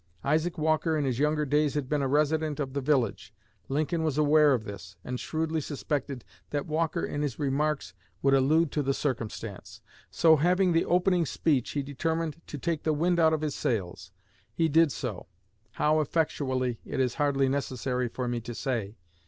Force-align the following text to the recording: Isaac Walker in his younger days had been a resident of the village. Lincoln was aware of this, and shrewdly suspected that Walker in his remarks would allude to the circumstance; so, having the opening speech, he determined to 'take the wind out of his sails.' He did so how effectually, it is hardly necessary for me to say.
Isaac 0.23 0.57
Walker 0.57 0.97
in 0.97 1.05
his 1.05 1.19
younger 1.19 1.45
days 1.45 1.75
had 1.75 1.87
been 1.87 2.01
a 2.01 2.07
resident 2.07 2.59
of 2.59 2.73
the 2.73 2.81
village. 2.81 3.35
Lincoln 3.69 4.01
was 4.03 4.17
aware 4.17 4.55
of 4.55 4.63
this, 4.63 4.95
and 5.03 5.19
shrewdly 5.19 5.61
suspected 5.61 6.25
that 6.49 6.65
Walker 6.65 7.05
in 7.05 7.21
his 7.21 7.37
remarks 7.37 7.93
would 8.23 8.33
allude 8.33 8.71
to 8.71 8.81
the 8.81 8.95
circumstance; 8.95 9.79
so, 10.09 10.37
having 10.37 10.71
the 10.71 10.85
opening 10.85 11.27
speech, 11.27 11.69
he 11.73 11.83
determined 11.83 12.41
to 12.47 12.57
'take 12.57 12.81
the 12.81 12.93
wind 12.93 13.19
out 13.19 13.31
of 13.31 13.41
his 13.41 13.53
sails.' 13.53 14.11
He 14.55 14.67
did 14.67 14.91
so 14.91 15.27
how 15.73 15.99
effectually, 15.99 16.79
it 16.83 16.99
is 16.99 17.13
hardly 17.21 17.47
necessary 17.47 18.07
for 18.07 18.27
me 18.27 18.41
to 18.41 18.55
say. 18.55 18.95